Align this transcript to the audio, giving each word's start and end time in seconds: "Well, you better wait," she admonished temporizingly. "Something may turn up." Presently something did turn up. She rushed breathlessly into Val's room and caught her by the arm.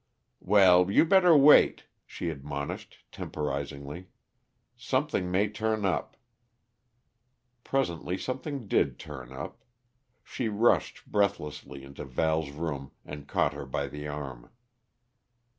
"Well, 0.39 0.89
you 0.89 1.05
better 1.05 1.37
wait," 1.37 1.83
she 2.07 2.31
admonished 2.31 3.03
temporizingly. 3.11 4.07
"Something 4.75 5.29
may 5.29 5.47
turn 5.47 5.85
up." 5.85 6.17
Presently 7.63 8.17
something 8.17 8.67
did 8.67 8.97
turn 8.97 9.31
up. 9.31 9.63
She 10.23 10.49
rushed 10.49 11.05
breathlessly 11.05 11.83
into 11.83 12.03
Val's 12.03 12.49
room 12.49 12.89
and 13.05 13.27
caught 13.27 13.53
her 13.53 13.67
by 13.67 13.85
the 13.87 14.07
arm. 14.07 14.49